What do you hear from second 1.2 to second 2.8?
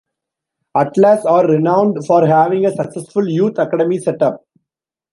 are renowned for having a